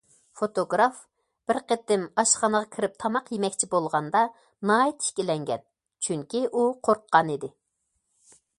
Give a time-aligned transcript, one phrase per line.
[0.39, 1.01] فوتوگراف
[1.49, 4.23] بىر قېتىم ئاشخانىغا كىرىپ تاماق يېمەكچى بولغاندا
[4.71, 5.65] ناھايىتى ئىككىلەنگەن،
[6.07, 7.51] چۈنكى ئۇ قورققانىدى.